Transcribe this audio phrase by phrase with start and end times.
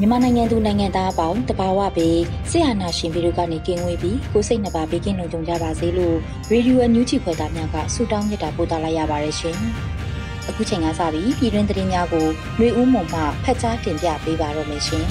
[0.00, 2.18] မြန်မာနိုင်ငံသူနိုင်ငံသားအပေါင်းတဘာဝပေး
[2.50, 6.16] ဆရာနာရှင်ပြီးတို့ကနေကင်းဝေးပြီးကိုစိတ်နှပါဘေးကင်းလုံခြုံကြပါစေလို့
[6.50, 9.56] ရေဒီယိုအန်ယူဂျီဖွယ်သားများကဆုတောင်းမြတ်တာပို့သလာရပါတယ်ရှင်။
[10.48, 15.04] အခုချိန်ကစပြီးပြည်တွင်းသတင်းများကိုຫນွေဦးမုံမှဖတ်ကြားတင်ပြပေးပါတော့မယ်ရှင်။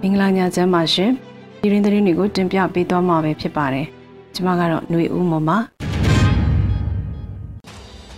[0.00, 1.10] မင်္ဂလာညချမ်းပါရှင်။
[1.60, 3.86] ပြည်တွင်းသတင်းတွေကိုတင်ပြပေးသွားမှာပဲဖြစ်ပါတယ်။
[4.34, 5.58] ကျွန်မကတော့ຫນွေဦးမုံပါ။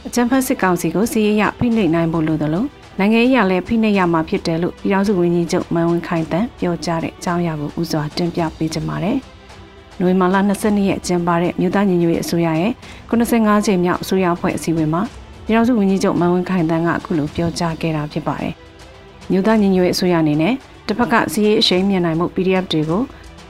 [0.07, 2.65] အကြံဖက်စစ်ကောင်စီကိုစီးရရဖိနှိပ်နိုင်ဖို့လိုသလို
[3.02, 9.18] နိုင်ငံရေးအရလည်းဖိနှိပ်ရမှာဖြစ်တယ်လို့ပြည်ထောင်စုဝန်ကြီးချုပ်မန်ဝင်းခိုင်တန်းပြောကြားတဲ့အကြောင်းအရာကိုဥစွာတင်ပြပေးကြပါမယ်။
[10.00, 12.74] နိုဝင်ဘာလ22ရက်ကျင်းပတဲ့မြို့သားညီညွတ်ရေးအစိုးရရဲ့
[13.10, 15.02] 95ကြိမ်မြောက်အစိုးရအဖွဲ့အစည်းအဝေးမှာ
[15.46, 18.54] ပြည်ထောင်စုဝန်ကြီးချုပ်မန်ဝင်းခိုင်တန်းကအခုလိုပြောကြားခဲ့တာဖြစ်ပါတယ်။
[19.32, 20.54] မြို့သားညီညွတ်ရေးအစိုးရအနေနဲ့
[20.88, 23.02] တစ်ဖက်ကစီးရေးအရှိန်မြင့်နိုင်မှု PDF တွေကို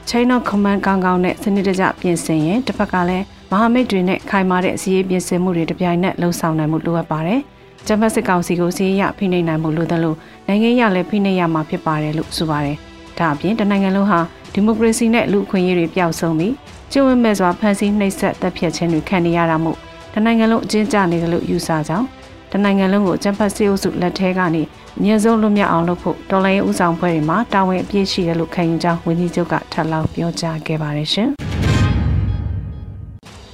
[0.08, 7.42] chain of command ကောင်းကောင်းနဲ့စနစ်တကျပြင်ဆင်ရင်တစ်ဖက်ကလည်းမဟာမိတ်တွေနဲ့ခိုင်မာတဲ့စီးရေးပြင်ဆင်မှုတွေတပြိုင်နက်လှုံ့ဆော်နိုင်မှုလိုအပ်ပါတယ်။
[7.86, 12.76] ဂျမတ်စစ်ကောင်စီကိုစီးရဖိနှိပ်နိုင်မှုလိုတယ်လို့နိုင်ငံရလည်းဖိနှိပ်ရမှာဖြစ်ပါတယ်လို့ဆိုပါတယ်။
[13.18, 14.20] ဒါအပြင်တနိုင်ငံလုံးဟာ
[14.52, 16.54] ဒီမိုကရေစီနဲ့လူ့အခွင့်အရေးတွေပျောက်ဆုံးပြီး
[16.90, 19.78] ကျင့်ဝတ်မဲ့စွာဖန်ဆီးနှိပ်စက်တပ်ဖြတ်ခြင်းတွေခံနေရတာမို့
[20.14, 22.06] တနိုင်ငံလုံးအကျဉ်းချနေတယ်လို့ယူဆကြောင်း
[22.52, 24.62] တနိုင်ငံလုံးကိုဂျမတ်စစ်အုပ်စုလက်ထဲကနေ
[24.98, 31.28] အမြင့်ဆုံးလွတ်မြောက်အောင်လုပ်ဖို့တော်လိုင်းဦးဆောင်ဖွဲ့တွေမှာတာဝန်အပြည့်ရှိတယ်လို့ခံယူကြောင်းဝန်ကြီးချုပ်ကထပ်လောင်းပြောကြားခဲ့ပါတယ်ရှင်။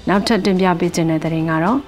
[0.08, 1.78] နောက်ထပ်တင်ပြပေးခြင်းတဲ့တဲ့ရင်ကတော့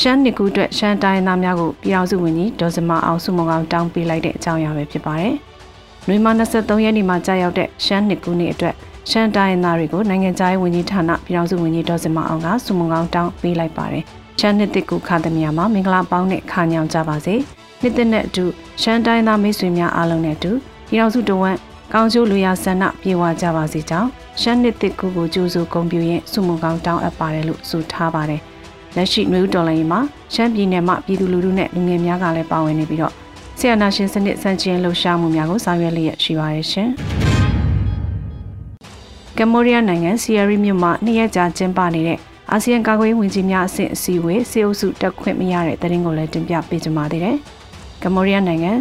[0.00, 5.34] ရှမ်းနှစ်ကူအတွက်ရှမ်းတိုင်းသားများကိုပြည်အောင်စုဝန်ကြီးဒေါ်စမအောင်စုမုံကောင်တောင်းပေးလိုက်တဲ့အကြောင်းအရာပဲဖြစ်ပါတယ်။
[6.06, 8.74] နှွေမ23ရက်နေ့မှာကြာရောက်တဲ့ရှမ်းနှစ်ကူနေ့အတွက်
[9.10, 14.04] ရှမ်းတိုင်းသားတွေကိုနိုင်ငံခြားရေးဝန်ကြီးဌာနပြည်အောင်စုဝန်ကြီးဒေါ်စမအောင်ကစုမုံကောင်တောင်းပေးလိုက်ပါတယ်။
[14.40, 17.34] ရှမ်းနှစ်တစ်ကူခါသမီးမှာမင်္ဂလာပေါင်းနဲ့ခါညောင်ကြပါစေ။
[17.80, 18.44] နှစ်သက်နဲ့အတူ
[18.82, 20.52] ရှမ်းတိုင်းသားမိတ်ဆွေများအားလုံးနဲ့အတူ
[20.88, 21.58] ပြည်အောင်စုတဝမ်း
[21.92, 24.08] ကောင်းကျိုးလူရဆန္ဒပြေဝကြပါစေကြောင်း
[24.40, 28.42] ရှမ်းနှစ်တစ်ကူကိုကြိုးစိုးဂုဏ်ပြုရင်းစုမုံကောင်တောင်းအပ်ပါတယ်လို့ဆိုထားပါတယ်။
[28.96, 30.00] လက်ရှိနွေဦးတော်လိုင်းမှာ
[30.34, 33.12] ရှမ်းပြည်နယ်မှာပြည်သူလူထုနဲ့လူငယ်များကလည်းပါဝင်နေပြီးတော့
[33.58, 36.88] ဆီယနာရှင်စနစ်စံချင်းလှုပ်ရှားမှုများကိုဆောင်ရွက်လျက်ရှိပါတယ်ရှင်။
[39.38, 42.18] ကမ္ဘောဒီးယားနိုင်ငံဆီယရီမြို့မှာနှစ်ရက်ကြာကျင်းပနေတဲ့
[42.52, 47.36] အာဆီယံကာကွယ်ရေးဝန်ကြီးများအဆင့်အစည်းအဝေးစေအုပ်စုတက်ခွင့်မရတဲ့တရင်ကိုလည်းတင်ပြပေးကြပါသေးတယ်။
[48.02, 48.72] ကမ္ဘောဒီးယားနိုင်ငံ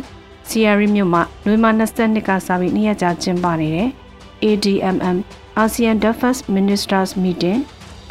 [0.50, 3.90] ဆီယရီမြို့မှာနွေမာ22ကစပြီးနှစ်ရက်ကြာကျင်းပနေတဲ့
[4.44, 5.18] ADMM
[5.64, 7.60] ASEAN Defense Ministers Meeting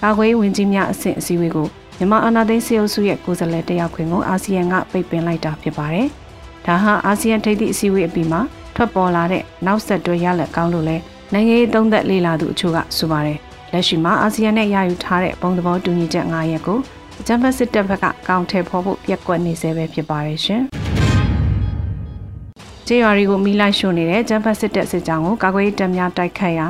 [0.03, 6.07] ကာကွယ်ရေးဝန်ကြီးများအဆင့်အစည်းအဝေးကို မြန်မာအာဏာသိမ်းစစ်အုပ်စုရဲ့ကိုယ်စားလှယ်တယောက်ခွင်ကိုအာဆီယံကပိတ်ပင်လိုက်တာဖြစ်ပါတယ်။
[6.67, 8.41] ဒါဟာအာဆီယံထိပ်သီးအစည်းအဝေးအပြီးမှာ
[8.75, 10.97] ထွက်ပေါ်လာတဲ့နောက်ဆက်တွဲရလဒ်ကောင်းလို့လဲ
[11.33, 13.39] နိုင်ငံရေးသုံးသက်လေ့လာသူအချို့ကဆိုပါတယ်။
[13.73, 16.79] လက်ရှိမှာအာဆီယံနဲ့ရယူထားတဲ့ဘုံသဘောတူညီချက်9ရပ်ကို
[17.21, 20.63] အကြံဖက်စစ်တပ်ဘက်ကကောင်းထည့်ဖော်ဖို့ပြက်ကွက်နေစေပဲဖြစ်ပါတယ်ရှင်။
[22.87, 26.67] ကျေးရွာတွေကိုမိလိုက်ရှို့နေတဲ့ဂျမ်ဖတ်စစ်တပ်စစ်ကြောင်းကိုကာကွယ်ရေးတပ်များတိုက်ခတ်ရာ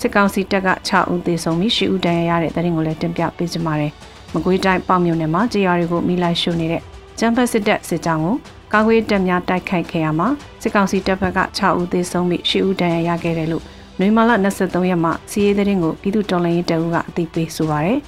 [0.00, 3.92] စစ်ကောင်စီတပ်က6ဦးသေဆုံးပြီး10ဦးဒဏ်ရာရတဲ့တဲ့ရင်ကိုလည်းတင်ပြပေးကြပါမယ်။
[4.32, 6.82] မကွေးတိုင်းပေါ့မြို့နယ်မှာကြေးရွာတွေကိုမိလိုက်ရှုနေတဲ့
[7.18, 8.36] ကျန်းဖက်စစ်တပ်စစ်ကြောင်းကို
[8.72, 10.28] ကာကွယ်တပ်များတိုက်ခိုက်ခဲ့ရမှာ
[10.62, 13.64] စစ်ကောင်စီတပ်ဖက်က6ဦးသေဆုံးပြီး10ဦးဒဏ်ရာရခဲ့တယ်လို့
[13.98, 17.98] နွေမာလ23ရက်မှာစီးရေးသတင်းကိုပြည်သူတော်လှန်ရေးတပ်ဦးကအသိပေးဆိုပါရယ်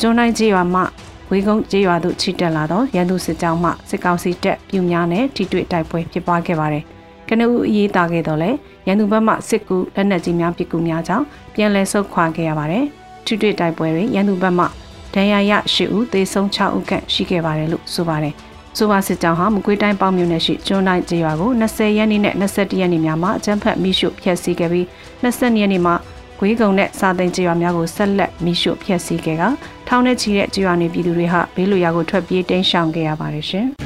[0.00, 0.84] ကျွန်းတိုင်းကြေးရွာမှာ
[1.30, 6.84] ဝေကုန်းကြေးရွာသို့ချီတက်လာသောရန်သူစစ်ကြောင်းမှစစ်ကောင်စီတပ်ပြူများနဲ့ထိတွေ့တိုက်ပွဲဖြစ်ပွားခဲ့ပါတယ်
[7.28, 8.50] ကနဦးအရေးတာခဲ့တော့လဲ
[8.86, 12.84] ရန်သူဘက်မှစစ်ကူလက်နက်ကြီးများပစ်ကူများကြောင့်ပြန်လည်ဆုတ်ခွာခဲ့ရပါတယ်
[13.26, 14.64] ထိတွေ့တိုက်ပွဲတွေရန်သူဘက်မှ
[15.16, 18.34] ဒဏ်ရာရ8ဦးသေဆုံး6ဦးခန့်ရှိခဲ့ပါတယ်လို့ဆိုပါတယ်။
[18.76, 24.86] ဆိုပါစစ်ကြောင်းဟာမကွေးတိုင်းပေါမြို့နယ်ရှိကျွန်းတိုင်းကျေးရွာကို20ရက်နေ့နဲ့21ရက်နေ့များမှာအကြမ်းဖက်မိရှုဖျက်ဆီးခဲ့ပြီး
[25.22, 25.94] 22ရက်နေ့မှာ
[26.38, 29.42] ဂွေးကုံနဲ့စာသိမ်းကျေးရွာများကိုဆက်လက်မိရှုဖျက်ဆီးခဲ့က
[29.88, 33.66] ထောင်နဲ့ချီတဲ့ကျေးရွာနေပြည်သူတွေဟာဘေးလွရာကိုထွက်ပြေးတိမ်းရှောင်ခဲ့ရပါတယ်ရှင်။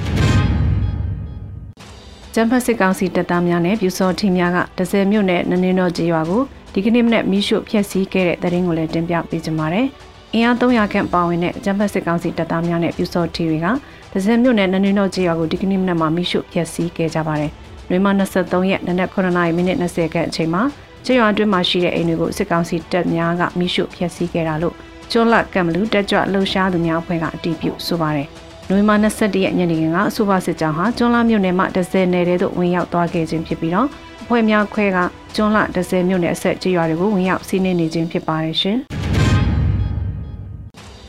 [2.35, 6.43] ကျန်းဖက်စစ်ကောင်စီတပ်သားများနဲ့ပြူစောထီများကဒဇယ်မြို့နယ်နနင်းတော်ကျေးရွာကို
[6.73, 9.89] ဒီကနေ့မနေ့မိရှုဖျက်ဆီးခဲ့တဲ့တဲ့ရင်ကိုလည်းတင်ပြပေးကြပါမယ်။
[10.35, 13.67] အင်အား300ခန့်ပါဝင်တဲ့ဂျမ်ဘတ်စစ်ကောင်စီတပ်သားများနဲ့ပြူစောတီတွေက
[14.13, 17.51] ဒဇင်မြို့နယ်နနွေတော့ကြေးရွာကိုဒီကနေ့မနက်မှာမိရှုဖျက်ဆီးခဲ့ကြပါတယ်။
[17.91, 18.07] နွေမ
[18.37, 20.63] 23ရက်နနက်9:00မိနစ်20ခန့်အချိန်မှာ
[21.05, 24.75] ကြေးရွာအတွင်းမှာရှိတဲ့အိမ်တွေကိုစစ်ကောင်စီတပ်များကမိရှုဖျက်ဆီးခဲ့တာလို့
[25.11, 28.29] ကျွန်းလကံမလူတက်ကြွလှုပ်ရှားသူများအဖွဲ့ကအတည်ပြုဆိုပါတယ်။
[28.69, 33.89] နိုဝင်ဘာ22ရက်ညနေခင်းကအဆိုပါစစ်ကြောင်းဟာကျွန်းလာမြို့နယ်မှဒဇယ်နယ်တဲသို့ဝင်ရောက်သွားခဲ့ခြင်းဖြစ်ပြီးတော့
[34.23, 34.99] အဖွဲ့များခွဲက
[35.37, 38.79] ကျွန်းလဒဇယ်မြို့နယ်အဆက်ကြေးရွာတွေကိုဝင်ရောက်စီးနင်းနေခြင်းဖြစ်ပါတယ်ရှင်။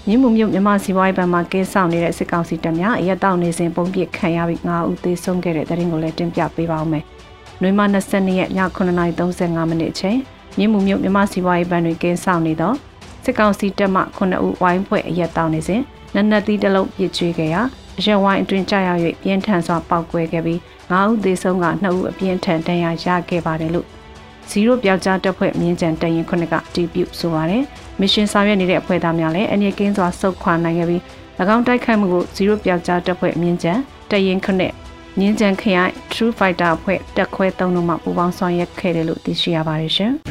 [0.08, 7.04] မြင်းမှုမြို့မြမစီဝိုင်းဘဏ်မှာကင်းဆောင်နေတဲ့စစ်ကောင်စီတပ်များအရက်တောက်နေစဉ်ပုံပစ်ခံရပြီး9ဦးသေဆုံးခဲ့တဲ့တဲ့ရင်ကိုလည်းတင်ပြပေးပါဦးမယ်။
[7.62, 10.18] နွေမ22ရက်ည9:35မိနစ်အချိန်
[10.58, 12.74] မြင်းမှုမြို့မြမစီဝိုင်းဘဏ်တွင်ကင်းဆောင်နေသော
[13.24, 15.82] စစ်ကောင်စီတပ်မှ9ဦးဝိုင်းဖွဲ့အရက်တောက်နေစဉ်
[16.16, 17.62] နက်နက်သီးတစ်လုံးပြစ်ချွေခဲ့ရာ
[18.00, 20.60] အရက်ဝိုင်းအတွင်ကြာရောက်၍ပြင်းထန်စွာပောက်ကွဲခဲ့ပြီး
[20.90, 23.88] 9ဦးသေဆုံးက2ဦးအပြင်းထန်ဒဏ်ရာရခဲ့ပါတယ်လို့
[24.52, 27.64] ဇီရိုပြောက်ကြားတပ်ဖွဲ့မြင်းကြံတရင်ခုနှစ်ကတီးပြုဆိုပါတယ်။
[28.00, 31.02] မစ်ရှင်ဆောင်ရွက်နေတဲ့အဖွဲ့သားများလည်းအန်ရကင်းစွာစုခွာနိုင်ခဲ့ပြီး၎
[31.56, 33.74] င်းတိုက်ခိုက်မှုကိုဇီရိုပြောက်ကြားတပ်ဖွဲ့မြင်းကြံ
[34.12, 34.74] တရင်ခုနှစ်
[35.20, 40.12] မြင်းကြံခရိုင် True Fighter အဖွဲ့တက်ခွဲ၃လုံးမှပူးပေါင်းဆောင်ရွက်ခဲ့တယ်လို့သိရှိရပါတယ်ရှင်။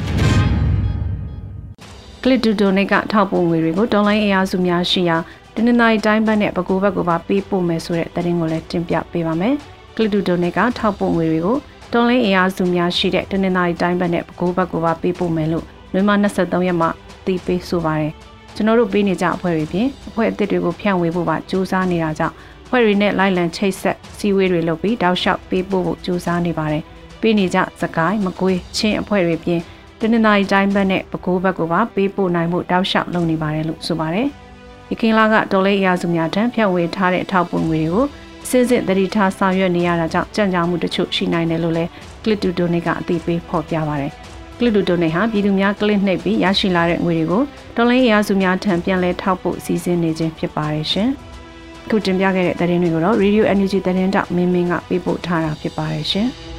[2.22, 5.16] ကလစ်တူဒိုနိကထောက်ပို့ငွေတွေကိုဒေါ်လာအင်အားစုများရှိရာ
[5.54, 9.54] တနင်္လာရီတိုင်းဘက်နဲ့ပဲခူးဘက်ကိုပါပေးပို့မယ်ဆိုတဲ့သတင်းကိုလည်းတင်ပြပေးပါမယ်။
[9.96, 11.56] ကလစ်တူဒိုနိကထောက်ပို့ငွေတွေကို
[11.92, 16.86] တွန်လင်းအင်အားစုများရှိတဲ့တနင်္လာရီတိုင်းဘက်နဲ့ပဲခူးဘက်ကိုပါပေးပို့မယ်လို့လွေမ23ရက်မှ
[17.26, 18.12] တီးပေးဆိုပါတယ်။
[18.54, 22.34] ကျွန်တော်တို့ပေးနေကြအဖွဲ့တွေပြင်အဖွဲ့အသစ်တွေကိုဖြန့်ဝေဖို့ပါစူးစမ်းနေတာကြောင့်
[22.66, 26.82] အဖွဲ့တွေနဲ့လိုက်လံချိတ်ဆက်စီဝေးတွေလုပ်ပြီးတောက်လျှောက်ပေးပို့ဖို့စူးစမ်းနေပါတယ်။
[27.20, 29.60] ပေးနေကြစကိုင်းမကွေးချင်းအဖွဲ့တွေပြင်
[30.00, 34.26] တနင်္လာရီတိုင်းဘက်နဲ့ပဲခူးဘက်ကိုပါပေးပို့နိုင်ဖို့တောက်လျှောက်လုပ်နေပါတယ်လို့ဆိုပါတယ်။
[34.90, 38.06] ရခိုင်လာကတော်လေးအရာစုများထံဖြန့်ဝေထားတဲ့အထောက်ပုံငွေတွေကို
[38.50, 41.90] စစ်စစ်တတိထားဆောင်ရွက်နေရတာကြောင့်ကြံ့ကြာမှုတချို့ရှိနိုင်တယ်လို့လည်း
[42.24, 44.12] ကလစ်တူတိုနေကအသိပေးဖော်ပြပါရတယ်။
[44.58, 47.42] ကလစ်တူတိုနေဟာပြည်သူများကလစ်နှိပ်ပြီးရရှိလာတဲ့ငွေတွေကို
[47.76, 51.08] တော်လိုင်းအရာစုများထံပြန်လည်ထောက်ပို့စီစဉ်နေခြင်းဖြစ်ပါတယ်ရှင်။
[51.90, 56.28] ခုတင်ပြခဲ့တဲ့သတင်းတွေကိုတော့ Radio Energy သတင်းတောက်မင်းမင်းကပေးပို့ထားတာဖြစ်ပါတယ်ရှင်။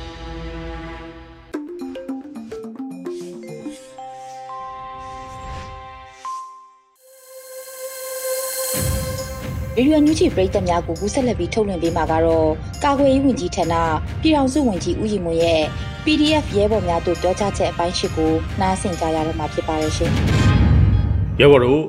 [9.81, 12.49] ရေဒီယိုညူချီပရိသတ်များကိုကူးဆက်လက်ပြီးထုတ်လွှင့်ပေးမှာကတော့
[12.83, 13.73] ကာကွယ်ရေးဝန်ကြီးဌာန
[14.21, 15.61] ပြည်ထောင်စုဝန်ကြီးဦးရီမွန်ရဲ့
[16.05, 18.31] PDF ရဲဘော်များတို့ပြောကြားချက်အပိုင်း၈ကို
[18.61, 20.11] နားဆင်ကြရတော့မှာဖြစ်ပါတယ်ရှင်။
[21.39, 21.81] ရဲဘော်တို့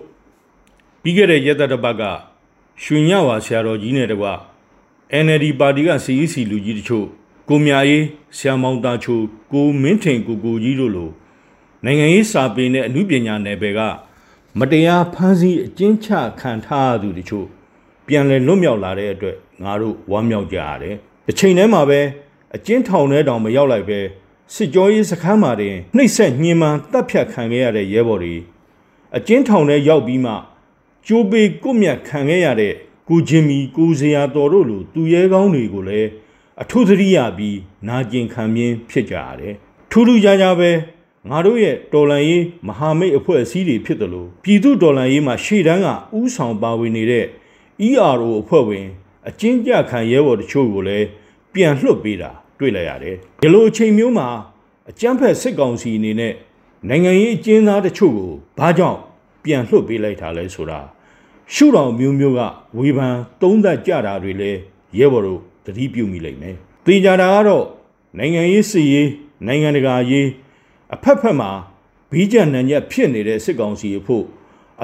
[1.03, 2.03] ပြီးခဲ့တဲ့ရက်သက်တစ်ပတ်က
[2.83, 4.27] ရွှေညဝါဆရာတော်ကြီးနဲ့တကွ
[5.25, 7.07] NLD ပါတီက CEC လူကြီးတချို့
[7.49, 8.05] ကိုမြရေး
[8.37, 9.21] ဆရာမောင်တာချို
[9.53, 11.11] ကိုမင်းထင်ကိုကိုကြီးတို့လို
[11.85, 13.81] နိုင်ငံရေးစာပေနဲ့အမှုပညာနယ်ပယ်က
[14.59, 16.09] မတရားဖမ်းဆီးအကျဉ်းချ
[16.41, 17.49] ခံထားသူတချို့
[18.07, 20.95] ပြန်လည်လွတ်မြောက်လာတဲ့အတွက်ငါတို့ဝမ်းမြောက်ကြရတယ်။
[21.27, 22.01] တစ်ချိန်တည်းမှာပဲ
[22.55, 24.01] အကျဉ်းထောင်ထဲတောင်မရောက်လိုက်ပဲ
[24.55, 28.37] စစ်ကြောရေးစခန်းမှာတင်နှိပ်စက်ညှဉ်းပန်းတပ်ဖြတ်ခံခဲ့ရတဲ့ရဲဘော်တွေ
[29.17, 30.33] အကျဉ်းထောင်ထဲရောက်ပြီးမှ
[31.07, 32.75] ကြိုးပေကုမြတ်ခံခဲ့ရတဲ့
[33.09, 36.09] ကိုချင်းမီကိုစရာတော်တို့လိုသူရဲကောင်းတွေကိုလည်း
[36.63, 37.59] အထူးသတိရပြီး
[37.89, 39.55] နာကျင်ခံပြင်းဖြစ်ကြရတယ်။
[39.91, 40.71] ထူးထူးခြားခြားပဲ
[41.31, 45.89] ငါတို့ရဲ့တော်လန်ရေးမဟာမိတ်အဖွဲ့အစည်းတွေဖြစ်တယ်လို့ပြည်သူတော်လန်ရေးမှာရှေ့တန်းက
[46.19, 47.27] ဥဆောင်ပါဝင်နေတဲ့
[47.89, 48.87] ERO အဖွဲ့ဝင်
[49.29, 51.07] အကျဉ်းကျခံရဲဘော်တချို့ကိုလည်း
[51.53, 54.29] ပြန်လွှတ်ပေးတာတွေ့လိုက်ရတယ်ဒီလိုအချိန်မျိုးမှာ
[54.91, 56.35] အကြမ်းဖက်စစ်ကောင်စီအနေနဲ့
[56.89, 58.99] နိုင်ငံရေးအကျဉ်းသားတချို့ကိုဘာကြောင့်
[59.45, 60.81] ပြန်လွှတ်ပေးလိုက်တာလဲဆိုတာ
[61.55, 62.41] ရှုတော်မျိုးမျိုးက
[62.79, 64.59] ဝေဖန်သုံးသပ်ကြတာတွေလည်း
[64.99, 66.57] ရဲဘော်တို့သတိပြုမိလိမ့်မယ်။
[66.87, 67.65] သိကြတာကတော့
[68.19, 69.11] နိုင်ငံရေးစီရေး
[69.47, 70.29] နိုင်ငံတကာရေး
[70.95, 71.51] အဖက်ဖက်မှာ
[72.11, 74.25] ဘီးကြံနံညက်ဖြစ်နေတဲ့စစ်ကောင်စီအဖို့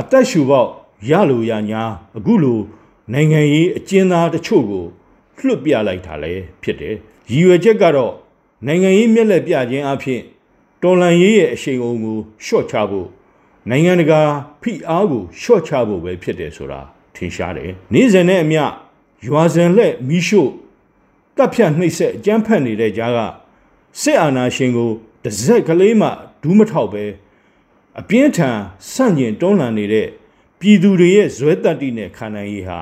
[0.00, 0.70] အသက်ရှူပေါက်
[1.10, 1.82] ရလိုရညာ
[2.16, 2.58] အခုလို
[3.12, 4.84] နိုင်ငံရေးအကျဉ်းသားတချို့ကို
[5.38, 6.94] လွှတ်ပြလိုက်တာလည်းဖြစ်တယ်။
[7.32, 8.14] ရည်ရွယ်ချက်ကတော့
[8.66, 10.20] နိုင်ငံရေးမျက်လက်ပြခြင်းအဖြစ်
[10.82, 13.08] တော်လန်ရေးရဲ့အရှိန်အုံကိုရှော့ချဖို့
[13.70, 14.20] နိုင်ငံတကာ
[14.62, 16.80] ဖိအားကိုရှော့ချဖို့ပဲဖြစ်တယ်ဆိုတာ
[17.14, 18.64] ထင်ရှားတယ်။နေ့စဉ်နဲ့အမျှ
[19.26, 20.50] ရွာစဉ်လက်မီးရှို့
[21.36, 23.18] တပ်ဖြတ်နှိပ်စက်အကြမ်းဖက်နေတဲ့ကြားက
[24.00, 24.90] စစ်အာဏာရှင်ကို
[25.24, 26.08] တစ်စက်ကလေးမှ
[26.42, 27.04] ဒူးမထောက်ပဲ
[28.00, 28.58] အပြင်းထန်
[28.92, 30.08] ဆန့်ကျင်တွန်းလှန်နေတဲ့
[30.60, 32.80] ပြည်သူတွေရဲ့ဇွဲတက်တိနဲ့ခံနိုင်ရေးဟာ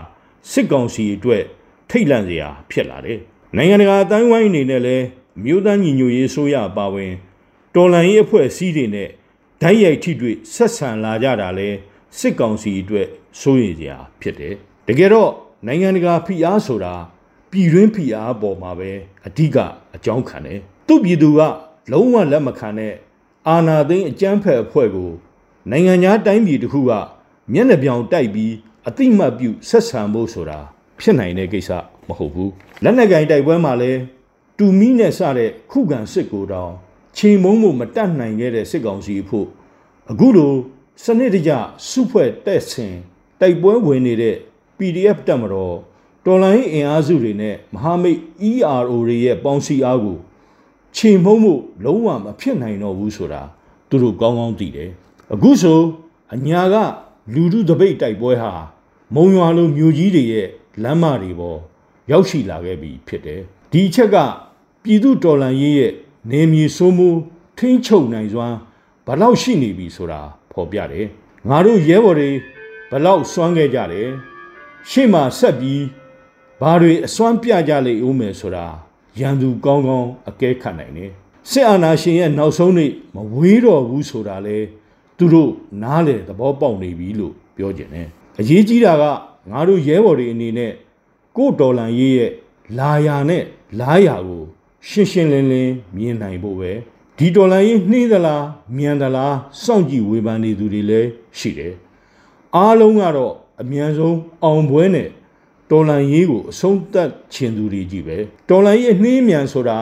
[0.51, 1.45] စစ်ကောင်စီအတွက်
[1.91, 3.19] ထိတ်လန့်စရာဖြစ်လာတယ်။
[3.57, 5.07] နိုင်ငံတကာအတိုင်းဝိုင်းအနေနဲ့လည်း
[5.45, 7.13] မြို့သားညီညွတ်ရေးဆိုရပါဝင်
[7.75, 9.09] တော်လှန်ရေးအဖွဲ့အစည်းတွေနဲ့
[9.63, 11.69] ဓာတ်ရိုက်ထိတွေ့ဆက်ဆံလာကြတာလဲ
[12.19, 13.07] စစ်ကောင်စီအတွက်
[13.41, 14.55] စိုးရိမ်စရာဖြစ်တယ်။
[14.89, 15.31] တကယ်တော့
[15.67, 16.95] နိုင်ငံတကာဖိအားဆိုတာ
[17.51, 18.91] ပြည်တွင်းဖိအားပေါ်မှာပဲ
[19.27, 19.57] အဓိက
[19.95, 21.41] အကြောင်းခံတယ်။သူ့ပြည်သူက
[21.93, 22.95] လုံးဝလက်မခံတဲ့
[23.49, 25.11] အာဏာသိမ်းအကြမ်းဖက်အဖွဲ့ကို
[25.71, 26.93] နိုင်ငံသားတိုင်းပြည်တစ်ခုက
[27.53, 28.53] မျက်နှာပြောင်တိုက်ပြီး
[28.89, 30.59] အတိမတ်ပြုဆက်ဆံဖို့ဆိုတာ
[31.01, 31.71] ဖြစ်နိုင်တဲ့ကိစ္စ
[32.09, 32.53] မဟုတ်ဘူး
[32.85, 34.01] လက်နက်ကင်တိုက်ပွဲမှာလည်း
[34.59, 36.73] တူမီနဲ့စတဲ့ခုခံစစ်ကိုတောင်
[37.17, 39.47] ချိန်မုံမှုမတတ်နိုင်ခဲ့တဲ့စစ်ကောင်စီအဖို့
[40.11, 40.55] အခုလို
[41.05, 41.53] စနစ်တကျ
[41.89, 42.95] စုဖွဲ့တက်ဆင်
[43.41, 44.37] တိုက်ပွဲဝင်နေတဲ့
[44.79, 45.77] PDF တက်မတော်
[46.25, 50.19] တော်လိုင်းအင်အားစုတွေနဲ့မဟာမိတ် ERO တွေရဲ့ပေါင်းစည်းအားကို
[50.97, 53.43] ခြေမှုံးမှုလုံးဝမဖြစ်နိုင်တော့ဘူးဆိုတာ
[53.89, 54.91] သူတို့ကောင်းကောင်းသိတယ်
[55.35, 55.81] အခုဆို
[56.35, 56.77] အညာက
[57.35, 58.53] လူထုတပိတ်တိုက်ပွဲဟာ
[59.15, 60.49] မုံရွာလိုမြို့ကြီးတွေရဲ့
[60.83, 61.59] လမ်းမတွေပေါ်
[62.11, 63.41] ရောက်ရှိလာခဲ့ပြီဖြစ်တယ်
[63.73, 64.17] ဒီအချက်က
[64.83, 65.93] ပြည်သူတော်လှန်ရေးရဲ့
[66.31, 67.19] နေမြေစိုးမိုး
[67.59, 68.57] ထိန်းချုပ်နိုင်စွမ်း
[69.07, 70.21] ဘလောက်ရှိနေပြီဆိုတာ
[70.53, 71.07] ဖော်ပြတယ်
[71.49, 72.31] ငါတို့ရဲဘော်တွေ
[72.91, 74.09] ဘလောက်စွမ်းခဲ့ကြတယ်
[74.91, 75.83] ရှေ့မှာဆက်ပြီး
[76.61, 78.67] ဘာတွေအစွမ်းပြကြလိမ့်ဦးမယ်ဆိုတာ
[79.21, 81.11] ရန်သူကောင်းကောင်းအကဲခတ်နိုင်တယ်
[81.51, 84.59] စစ်အာဏာရှင်ရဲ့နောက်ဆုံးနေ့မဝေးတော့ဘူးဆိုတာလေ
[85.19, 85.51] သူတို့
[85.83, 88.09] နားလေသဘောပေါက်နေပြီလို့ပြောကြတယ်
[88.41, 89.05] အရေးကြီးတာက
[89.51, 90.73] ငါတို့ရဲဘော်တွေအနေနဲ့
[91.37, 92.33] ကိုဒေါ်လန်ရေးရဲ့
[92.79, 93.45] လာယာနဲ့
[93.81, 94.43] လားယာကို
[94.89, 96.73] ရှင်းရှင်းလင်းလင်းမြင်နိုင်ဖို့ပဲ
[97.17, 98.45] ဒီဒေါ်လန်ရေးနှေးသလား
[98.77, 101.75] မြန်သလားစောင့်ကြည့်ဝေဖန်နေသူတွေလည်းရှိတယ်
[102.57, 105.09] အားလုံးကတော့အမြန်ဆုံးအောင်ပွဲနဲ့
[105.71, 108.17] တော်လန်ရေးကိုအဆုံးသတ်ခြင်းသူတွေကြီးပဲ
[108.49, 109.79] တော်လန်ရေးနှေးမြန်ဆိုတာ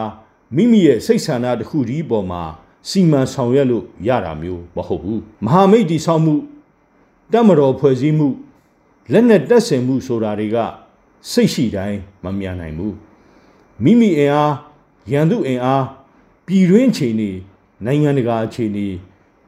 [0.56, 2.42] မိမိရဲ့စိတ်ဆန္ဒတစ်ခုဒီပေါ်မှာ
[2.88, 6.34] စီမံဆောင်ရွက်လို့ရတာမျိုးမဟုတ်ဘူးမဟာမိတ်ဒီဆောင်မှု
[7.32, 8.28] တက်မတော်ဖွဲ့စည်းမှု
[9.12, 10.56] လက်နဲ့တက်ဆင်မှုဆိုတာတွေက
[11.30, 12.96] စိတ်ရှိတိုင်းမမြန်နိုင်ဘူး
[13.82, 14.54] မိမိအင်အား
[15.12, 15.84] ရန်သူအင်အား
[16.46, 17.30] ပြည်တွင်းအခြေအနေ
[17.84, 18.86] နိုင်ငံတကာအခြေအနေ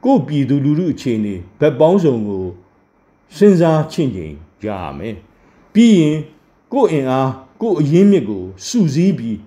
[0.04, 2.44] ကိုယ်ပြည်သူလူထုအခြေအနေဘက်ပေါင်းစုံကို
[3.36, 5.16] စဉ်းစားချင့်ချိန်ကြရမယ်
[5.74, 6.16] ပြီးရင်
[6.72, 7.30] ကိုယ်အင်အား
[7.62, 9.38] ကိုယ်အရင်းမြစ်ကိုစုစည်းပြီး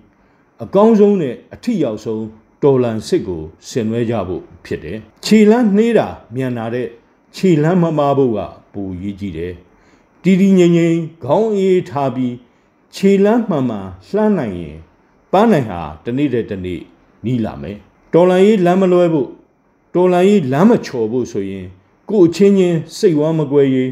[0.62, 2.24] အကောင်းဆုံးနဲ့အထိရောက်ဆုံး
[2.62, 6.86] တော်လန်စစ်ကိုဆင်နွှဲကြဖို့ဖြစ်တယ်ခြေလန်းနှေးတာမြန်လာတဲ့
[7.36, 8.40] ခြေလန်းမမားဖို့က
[8.72, 9.54] ပိုရေးကြည့်တယ်
[10.24, 12.34] တီတီငိမ့်ငိမ့်ခေါင်းအေးထားပြီး
[12.94, 14.78] ခြေလန်းမှန်မှန်လှမ်းနိုင်ရင်
[15.32, 16.80] ပန်းနိုင်ဟာတနေ့တည်းတနေ့
[17.24, 17.76] နီးလာမယ်
[18.12, 19.28] တော်လန်ရေးလမ်းမလွဲဖို့
[19.94, 21.66] တော်လန်ရေးလမ်းမချော်ဖို့ဆိုရင်
[22.08, 23.90] ကိုအချင်းချင်းစိတ်ဝမ်းမကွဲရေး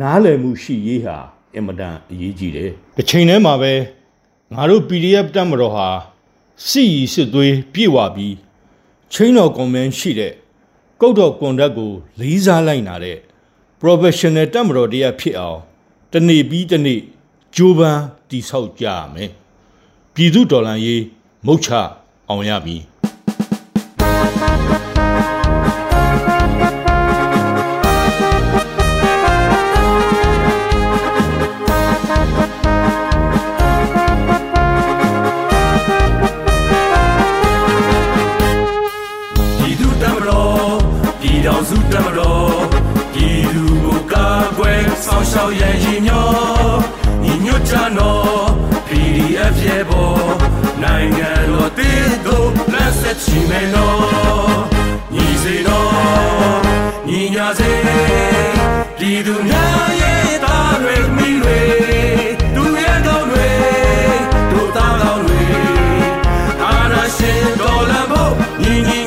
[0.00, 1.16] နားလည်မှုရှိရေးဟာ
[1.54, 3.72] အင်မတန်အရေးကြီးတယ်တစ်ချိန်တည်းမှာပဲ
[4.54, 5.88] ငါတို့ PDF တက်မတော်ဟာ
[6.66, 8.36] စီရီစစ်သွေးပြေဝပြီး
[9.12, 10.32] ချင်းတော်ကွန်မန်ရှိတဲ့
[11.00, 13.18] ကုတ်တော်ကွန်တက်ကိုလေးစားလိုက်နာတဲ့
[13.80, 15.60] professional တက်မတော်တရားဖြစ်အောင်
[16.14, 17.00] တနေ့ပြီးတနေ့
[17.56, 19.30] ကြိုးပမ်းတိဆောက်ကြရမယ်
[20.14, 21.02] ပြည်သူဒေါ်လာရေး
[21.46, 21.68] မုတ်ချ
[22.28, 22.76] အောင်ရပြီ
[45.30, 46.28] ရှောက်ရဲ့ရင်မျော
[47.22, 48.48] ညီညွတ်ကြနော်
[48.86, 50.10] PDF ရဲ့ဘော
[50.82, 54.60] နိုင်ငံတော်တည်တို့လက်ဆက်ချီမယ်နော်
[55.14, 56.58] ညီစေနော်
[57.08, 57.70] ညီညာစေ
[58.98, 61.60] ပြည်သူများရဲ့သားတွေမိတွေ
[62.54, 63.50] သူရဲ့ကောင်းတွေ
[64.50, 65.42] တို့သားကောင်းတွေ
[66.62, 68.98] အာရရှင်တော်လဖို့ညီညီ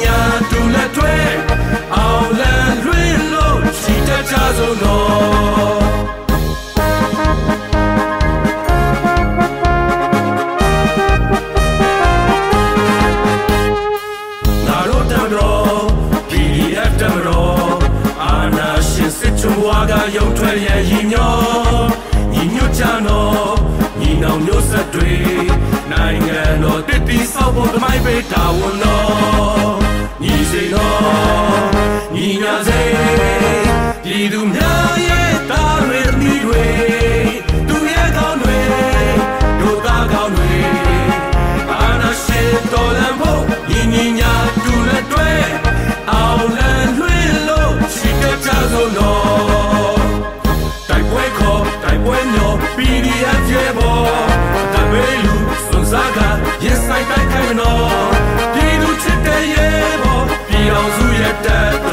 [57.59, 58.11] တိုက်ခိုင်နော်
[58.53, 61.92] ပြည်သူချစ်တဲ့ရဲ့ဘောပြည်တော်စုရဲ့တက်တော်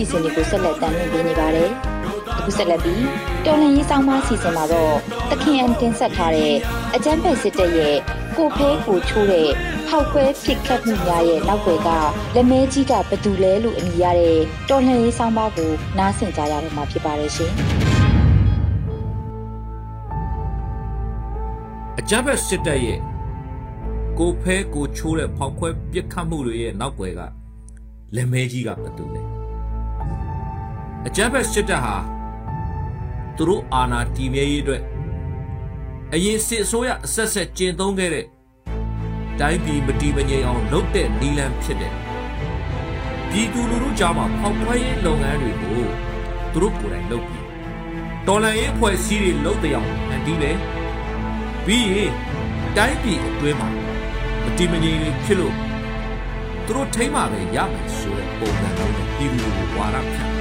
[0.00, 1.70] စီစဉ်တွေကိုဆက်လက်တင်ပြနေပါတယ်။
[2.38, 3.04] အခုဆက်လက်ပြီး
[3.44, 4.94] တော်လန်ရေးဆောင်မစီစဉ်မှာတော့
[5.30, 6.54] တခင်အန်တင်ဆက်ထားတဲ့
[6.94, 7.96] အကျန်းဖက်စစ်တပ်ရဲ့
[8.36, 9.48] ကိုဖဲကိုချိုးတဲ့
[9.88, 11.88] ဖောက်ခွဲဖြစ်ခတ်မှုများရဲ့နောက်ွယ်က
[12.34, 14.40] လက်မဲကြီးကဘသူလဲလို့အမည်ရတဲ့
[14.70, 17.52] တော်လန်ရေးဆောင်ပါကိုနားဆင်ကြရတော့မှာဖြစ်ပါတယ်ရှင်။
[21.98, 22.98] အကြမ်းဖက်စစ်တပ်ရဲ့
[24.18, 27.20] ကိုဖဲကိုချိုးတဲ့ဖောက်ခွဲပစ်ခတ်မှုတွေရဲ့နောက်ွယ်က
[28.14, 29.39] လက်မဲကြီးကဘာတူလဲ
[31.06, 31.96] အကြမ်းဖက်စစ်တပ်ဟာ
[33.36, 34.82] သူတို့အာဏာတည်မြဲရေးအတွက်
[36.14, 38.26] အရင်စစ်အစိုးရအဆက်ဆက်ကျင့်သုံးခဲ့တဲ့
[39.40, 41.92] တိုင်းပြည်မတည်မငြိမ်အောင်လုပ်တဲ့နီလန်ဖြစ်တဲ့
[43.30, 45.82] ပြည်သူလူထုကြားမှာဖောက်ခွဲရေးလုပ်ငန်းတွေကို
[46.52, 47.46] သူတို့ကိုယ်တိုင်လုပ်ပြီး
[48.26, 50.56] တော်လှန်ရေးအဖွဲ့အစည်းတွေလုပ်တဲ့အောင်အန်တီးတယ်
[51.64, 52.12] ပြီးရင်
[52.76, 53.68] တိုင်းပြည်အတွင်းမှာ
[54.44, 55.54] မတိမငြိမ်တွေဖြစ်လို့
[56.64, 60.39] သူတို့ထိမ့်မှပဲရမယ်ဆိုတဲ့ပုံစံမျိုးနဲ့ပြည်သူတွေကိုဝါရဖြန့်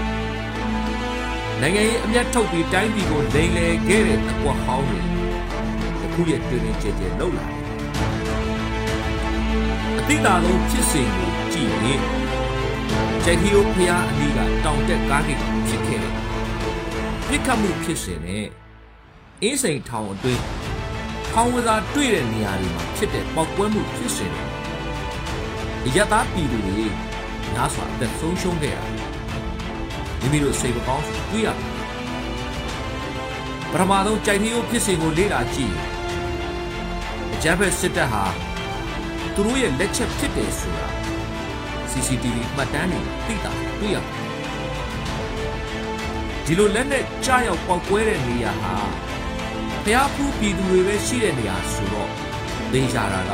[1.62, 5.00] နိုင်ငံရေးအမျက်ထုတ်ပြီးတိုင်းပြည်ကိုလိမ်လည်ခဲ့တဲ့အကွက်ဟောင်းတွေ
[6.06, 7.60] အခုရဲ့တွင်တွင်ကျဲကျဲလှုပ်လာတယ်
[10.00, 12.02] အတိတ်သာဆုံးဖြစ်စဉ်ကိုကြည့်ရင်
[13.24, 15.34] ဂျက်ဟီယိုဖျားအနီးကတောင်တက်ကားကိ
[15.68, 16.14] ဖြစ်ခဲ့တယ်
[17.28, 18.46] ပြစ်ခတ်မှုဖြစ်စဉ်နဲ့
[19.42, 20.44] အင်းစိန်ထောင်အတွင်း
[21.32, 24.44] ထောင်ဝစားတွေ့တဲ့နေရာတွေမှာဖြစ်တဲ့ပောက်ကွဲမှုဖြစ်စဉ်တွေ
[25.86, 26.88] အယက်သားပြည်သူတွေ
[27.56, 29.09] ညားစွာအသက်ဆုံးရှုံးခဲ့ရတယ်
[30.22, 31.80] မိမိတို့စိတ်မကောင်းစွာတွေ့ရတယ်
[33.72, 35.88] ပထမဆုံးကြိုက်သေးရိုးဖြစ်စဉ်ကိုလေ့လာကြည့်ရင်
[37.34, 38.24] အကြမ်းဖက်စစ်တပ်ဟာ
[39.34, 40.88] သူတို့ရဲ့လက်ချက်ဖြစ်တယ်ဆိုတာ
[41.92, 44.30] CCTV မှတ်တမ်းတွေသိတာတွေ့ရတယ်
[46.46, 48.76] ဒီလိုလက်နဲ့ကြားရောက်ပောက်ကွဲတဲ့နေရာဟာ
[49.84, 52.10] ဖျားဖူးပြည်သူတွေပဲရှိတဲ့နေရာဆိုတော့
[52.74, 53.32] ဒေရှာတာက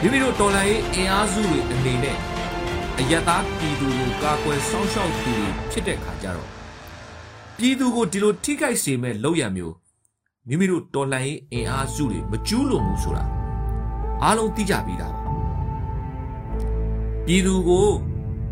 [0.00, 2.18] မိမိတို့တော်လှန်ရေးအင်အားစုတွေအနေနဲ့
[2.98, 5.43] အယက်သားပြည်သူကိုကာကွယ်စောင့်ရှောက်သူတွေ
[5.74, 6.50] ဖြစ်တဲ့ခါကျတော့
[7.56, 9.74] ပြည်သူကိုဒီလိုထိခိုက်စေမဲ့လောက်ရမျိုး
[10.48, 13.24] မိမိတို့တော်လှန်ရေးအင်အားစုတွေမကျူးလွန်ဘူးဆိုတာ
[14.22, 15.22] အားလုံးသိကြပြီးသားပါ
[17.26, 17.88] ပြည်သူကို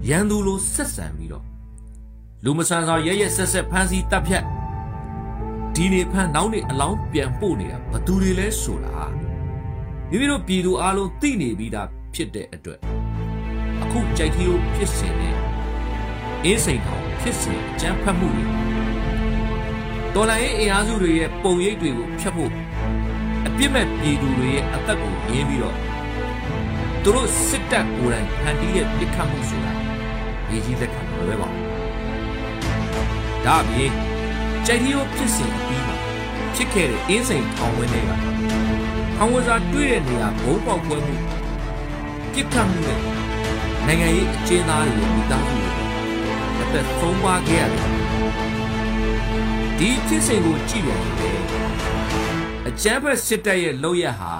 [0.08, 1.44] ရန်သူလိုဆက်ဆံပြီးတော့
[2.44, 4.44] လူမဆန်ဆောင်ရဲရဲဆက်ဆက်ဖမ်းဆီးတပ်ဖြတ်
[5.74, 9.04] ဒီနေဖန်နောက်နေအလောင်းပြန်ပို့နေတာဘသူတွေလဲဆိုတာ
[10.10, 12.80] မိမိတို့ပြည်သူအလုံးသိနေပြီးသားဖြစ်တဲ့အတွက်
[13.82, 15.34] အခုကြိုက်ကြီးကိုဖြစ်စင်တဲ့
[16.44, 18.44] အေးစိန်ကောင် ဖြစ်စင်အကြမ်းဖက်မှုတွေ
[20.14, 22.50] တော်လိုင်းရေးအင်အားစုတွေရဲ့ပုံရိပ်တွေကိုဖျက်ဖို့
[23.46, 25.76] အပြစ်မဲ့ပြည်သူတွေရဲ့အသက်ကိုရင်းပြီးတော့
[27.02, 29.72] သူတို့စစ်တပ်ကိုယ်တိုင်ဖန်တီးတဲ့ပြစ်ခတ်မှုဆိုတာ
[30.50, 31.66] ရည်ကြီးလက်ခံမလွဲပါဘူး
[33.46, 33.92] ဒါအပြင်
[34.66, 35.96] ကြိုက်ရီယိုဖြစ်စဉ်အပြီးမှာ
[36.54, 38.10] ဖြစ်ခဲ့တဲ့အင်းစိန်ထောင်ဝင်းတွေက
[39.16, 41.16] ထောင်ဝစားတွေ့တဲ့နေရာဘုံပေါက်ပွဲမှု
[42.32, 43.00] ပြစ်ခတ်မှုနဲ့
[43.86, 45.81] နိုင်ငံရေးအကျဉ်းသားတွေရဲ့မိသားစုတွေ
[46.62, 47.90] အသက်ဆုံးပါခဲ့ရတယ်
[49.78, 51.40] ဒီဖြစ်စဉ်ကိုကြည့်ရတယ်
[52.68, 54.32] အကြမ်းဖက်စစ်တပ်ရဲ့လောက်ရဟာ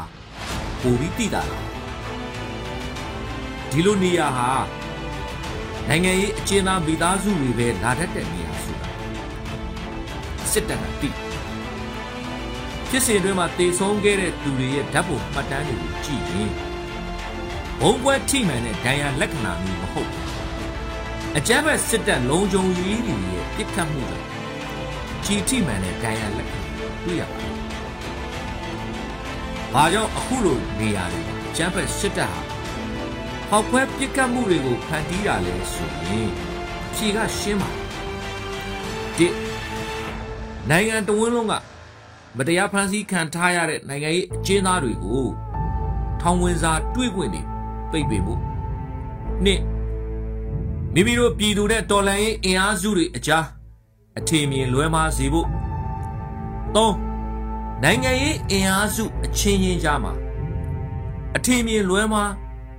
[0.81, 1.67] ပိုပြီးတိတာလား
[3.71, 4.51] ဒီလိုနေရာဟာ
[5.89, 8.89] နိုင်ငံရေးအကျဉ်းသားမိသားစုတွေပဲလာတတ်တဲ့နေရာဆိုတာ
[10.53, 11.11] စစ်တပ်ကတိ
[12.89, 16.51] ဖြစ်စဉ်အတွင်းမှာတေဆုံးခဲ့တဲ့သူတွေရဲ့ဓာတ်ပုံမှတ်တမ်းတွေကိုကြည့်ရင်
[17.81, 20.32] ဘုံပွဲထိမှန်တဲ့ဒဏ်ရာလက္ခဏာမျိုးမဟုတ်ဘူး
[21.38, 24.18] အကြမ်းဖက်စစ်တပ်လုံးကြုံရေးတွေရဲ့ပြစ်ခတ်မှုတွေ
[25.25, 26.61] ကြည်ထိမှန်တဲ့ဒဏ်ရာလက္ခဏာ
[27.05, 27.53] တွေ့ရပါတယ်။
[29.75, 32.40] ဘာကြောင့်အခုလိုနေရာတွေမှာအကြမ်းဖက်စစ်တပ်ဟာ
[33.49, 36.31] ဟောက်ခွဲပြစ်ခတ်မှုတွေကိုဖန်တီးတာလဲဆိုရင်
[36.95, 37.87] ဖြေကရှင်းပါတယ်။
[39.18, 39.27] ဒီ
[40.71, 41.53] နိုင်ငံတော်ဝန်လုံးက
[42.37, 45.25] မတရားဖန်ဆီးခံထားရတဲ့နိုင်ငံရေးအကျဉ်းသားတွေကို
[46.21, 47.42] ထောင်ဝင်စာတွေ့ခွင့်တွေ
[47.90, 48.40] ပိတ်ပင်ဖို့
[49.45, 49.61] နှစ်
[50.94, 53.46] မိမိတို့ပြည်သူတဲ့တော်လှန်ရေးအင်အားစုတွေအကြား
[54.18, 55.48] အထင်မြင်လွဲမှားစေဖို့
[56.74, 56.96] သုံး
[57.83, 60.12] နိုင်ငံရေးအင်အားစုအချင်းချင်းကြားမှာ
[61.37, 62.33] အထင်မြင်လွဲမှား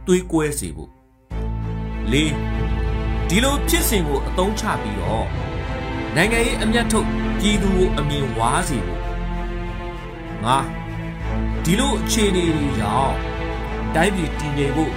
[0.08, 0.90] တွေးကွဲစေဖို့
[2.12, 2.34] လေး
[3.30, 5.28] ဒီလိုဖြစ်စဉ်ကိုအသုံးချပြီးတော့
[6.16, 7.08] နိုင်ငံရေးအမျက်ထုတ်
[7.40, 9.02] ပြည်သူကိုအမြင်ဝါးစေဖို့
[10.46, 10.58] ငါ
[11.64, 13.16] ဒီလိုအခြေအနေတွေကြောင့်
[13.96, 14.92] တိုင်းပြည်တည်ငြိမ်ဖို့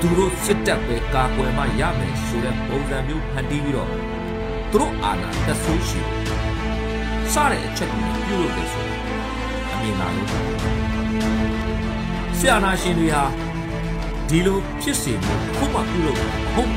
[0.00, 3.90] သူတို့စစ်တပ်ပဲကာကွယ်မှရမယ်ဆိုတဲ့ပုံစံမျိုးဖန်တီးပြီးတော့
[4.70, 6.00] သူတို့အာဏာတက်ဆိုးရှိ
[7.32, 8.86] စတဲ့အချက်ကိုပြုလုပ်တယ်ဆို
[9.72, 10.30] အမြင်လာလို့
[12.38, 13.24] ဆရာနာရှင်တွေဟာ
[14.28, 16.72] ဒီလိုဖြစ်စေမှုခုမှပြုလုပ်မှာမဟုတ်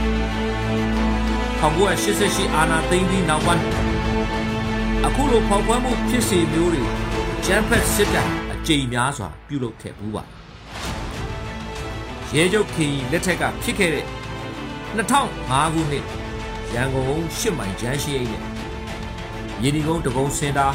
[1.61, 3.65] 1988အာနာသိန်းပြီးနောက်ပိုင်း
[5.05, 6.83] အခုလိုဖောက်ခွဲမှုဖြစ်စေမျိုးတွေ
[7.45, 10.23] ဂျမ်ဖက်စစ်တပ်အကြိမ်များစွာပြုလုပ်ခဲ့ဘူးပါ
[12.35, 14.05] ရဲချုပ်ခင်လက်ထက်ကဖြစ်ခဲ့တဲ့
[14.97, 16.05] 2005ခုနှစ်
[16.73, 18.43] ရန်ကုန်ရှစ်မိုင်ကျန်းရှိအိတ်နဲ့
[19.63, 20.67] ရင်းဒီကုန်းတကုန်းစင်တာ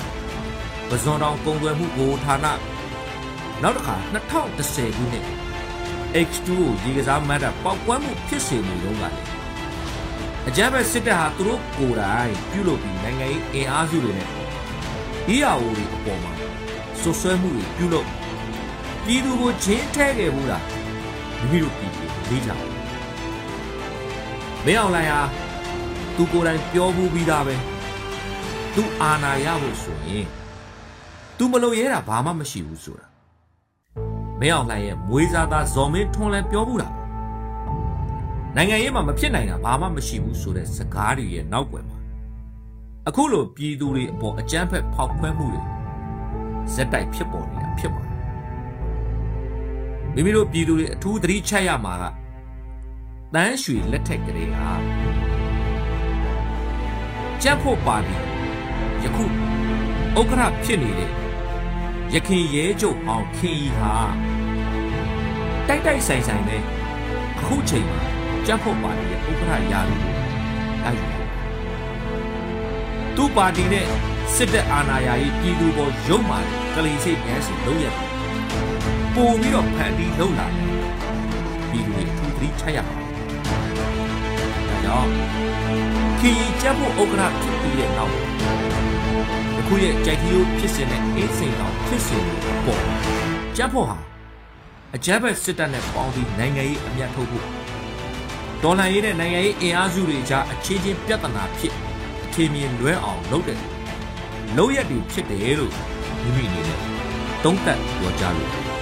[0.88, 2.46] ပဇွန်တောင်ကုံသွယ်မှုဘိုဌာန
[3.62, 5.24] နောက်တစ်ခါ2010ခုနှစ်
[6.26, 9.10] X2 ကိုရေကစားမတ်တာပောက်ကွမ်းမှုဖြစ်စေနေတော့ကလေ
[10.48, 14.28] အကြမ်းဖက်စစ်တပ်ဟာသူတို့ကိုယ်တိုင်ပြုလုပ်ပြီးနိုင်ငံရေးအင်အားစုတွေနဲ့
[15.34, 16.32] EAO တွေအပေါ်မှာ
[17.00, 18.08] ဆွဆွဲမှုတွေပြုလုပ်
[19.04, 20.64] ပြည်သူကိုချင်းထဲခဲ့ဘူးလား
[21.44, 22.57] မိမိတို့ပြည်သူလေးလာ
[24.64, 25.20] မင်းအောင်လိုင်ဟာ
[26.16, 27.57] သူကိုယ်တိုင်ပြောဘူးပြီးသားပဲ
[28.74, 30.26] သူအာနာရဖို့ဆိုရင်
[31.37, 33.07] သူမလုပ်ရဲတာဘာမှမရှိဘူးဆိုတာ
[34.40, 36.94] မင်းအောင်လှိုင်ရဲ့မွေးစားသားဇော်မင်းထွန်းလည်းပြောဘူးလား
[38.57, 41.98] နိုင်ငံရေးမှာမဖြစ်နိုင်တာဘာမှမရှိဘူးဆိုတဲ့စကားတွေရဲ့နောက်ွယ်မှာ
[43.09, 45.62] အခုလိုပြည်သူတွေအပေါ်အကြမ်းဖက်ဖောက်ခွဲမှုတွေ
[46.74, 48.13] ဇက်တိုက်ဖြစ်ပေါ်နေတာဖြစ်ပါတယ်
[50.14, 52.05] မိမိတို့ပြည်သူတွေအထူးသတိချရမှာက
[53.35, 54.70] တန်းရွှေလက်ထက်ကလေးဟာ
[57.42, 58.16] ကြက်ဖို့ပါတီ
[59.03, 59.24] ယခု
[60.18, 61.11] ဥက္ကဋ္ဌဖြစ်နေတဲ့
[62.14, 63.94] ရခင်ရဲကျုပ်အောင်ခင်ကြီးဟာ
[65.68, 66.62] တိုက်တိုက်ဆိုင်ဆိုင်နဲ့
[67.38, 68.00] အခုချိန်မှာ
[68.46, 70.14] ကြက်ဖို့ပါတီရဲ့ဥက္ကဋ္ဌရာထူးကို
[70.85, 71.09] လိုက်ယူ
[73.16, 73.87] သူ့ပါတီနဲ့
[74.35, 76.38] စစ်တပ်အာဏာရာကြီးပြည်သူပေါ်ရုပ်မာ
[76.74, 78.13] ကလေးစိတ်ငန်းစီလုံးရက်
[79.14, 80.68] ပို့ပြီးတော့ဖန်တီးလုံးလာတယ်
[81.70, 85.11] ပြည်သူတွေအထူးသတိချရပါဒါကြောင့်
[86.20, 88.14] ခင်ကြီးကြက်ဖို့ဥက္ကဋ္ဌဖြစ်ပြီးတဲ့နောက်
[89.59, 92.83] အခုရဲ့ကြိုက်တီယိုဖြစ်စဉ်နဲ့အင်းစိန်တော်ဖြစ်စဉ်ကိုပေါ်
[93.57, 93.98] ကြက်ဖို့ဟာ
[94.94, 97.46] အကြမ်းဖက်စစ်တပ်နဲ့ပေါင်းပြီးနိုင်ငံရေးအမျက်ထုတ်ဖို့
[98.62, 101.74] ဒေါ်လာရေးနဲ့နိုင်ငံရေးအင်အားစုတွေကြားအချင်းချင်းပြဿနာဖြစ်
[102.24, 103.61] အထင်မြင်လွဲအောင်လုပ်တယ်
[104.57, 105.72] လုပ်ရက်တွေဖြစ်တယ်လို့
[106.22, 106.81] မိမိအနေနဲ့
[107.44, 108.73] သုံးသပ်ပြောကြားလို့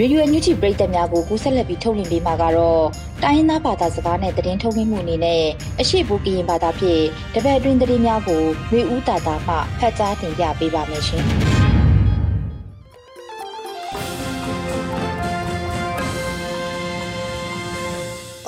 [0.00, 2.84] ရေဒီယိုအန်ယူဂျီပရိသတ်များကိုကူးဆက်လက်ပြီးထုတ်လွှင့်ပေးမှာကတော့
[3.22, 5.44] တိုင်းရင်းသားဘာသာစကားနဲ့သတင်းထုတ်လွှင့်မှုအနေနဲ့
[5.80, 11.24] အရှိဘူကရင်ဘာသာဖြင့်တပတ်အတွင်းသတင်းများကိုမျိုးဦးတာတာမှဖတ်ကြားတင်ပြပေးပါမယ်ရှင်။